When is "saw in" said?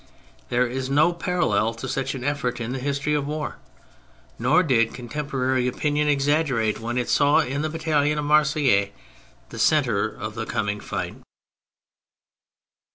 7.07-7.61